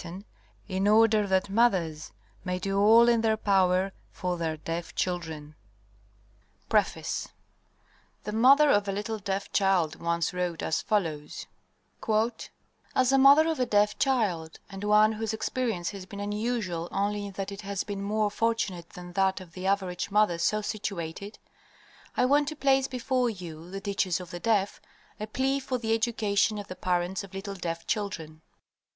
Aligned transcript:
DURING 0.01 0.25
THE 0.65 0.77
SCHOOL 0.83 1.09
PERIOD 1.09 1.49
98 1.51 1.55
XXVI. 1.55 2.61
DURING 2.61 3.21
VACATION 3.21 3.93
101 3.93 3.93
XXVII. 3.93 3.93
SOME 4.15 4.39
NOTS 4.39 5.03
107 5.05 5.55
PREFACE 6.69 7.27
The 8.23 8.31
mother 8.31 8.71
of 8.71 8.87
a 8.87 8.91
little 8.91 9.19
deaf 9.19 9.51
child 9.51 9.97
once 10.01 10.33
wrote 10.33 10.63
as 10.63 10.81
follows: 10.81 11.45
"As 12.95 13.11
a 13.11 13.19
mother 13.19 13.47
of 13.47 13.59
a 13.59 13.67
deaf 13.67 13.99
child, 13.99 14.57
and 14.71 14.83
one 14.83 15.11
whose 15.11 15.35
experience 15.35 15.91
has 15.91 16.07
been 16.07 16.19
unusual 16.19 16.89
only 16.91 17.27
in 17.27 17.33
that 17.33 17.51
it 17.51 17.61
has 17.61 17.83
been 17.83 18.01
more 18.01 18.31
fortunate 18.31 18.89
than 18.89 19.13
that 19.13 19.39
of 19.39 19.51
the 19.51 19.67
average 19.67 20.09
mother 20.09 20.39
so 20.39 20.63
situated, 20.63 21.37
I 22.17 22.25
want 22.25 22.47
to 22.47 22.55
place 22.55 22.87
before 22.87 23.29
you 23.29 23.69
(the 23.69 23.79
teachers 23.79 24.19
of 24.19 24.31
the 24.31 24.39
deaf) 24.39 24.81
a 25.19 25.27
plea 25.27 25.59
for 25.59 25.77
the 25.77 25.93
education 25.93 26.57
of 26.57 26.69
the 26.69 26.75
parents 26.75 27.23
of 27.23 27.35
little 27.35 27.53
deaf 27.53 27.85
children. 27.85 28.41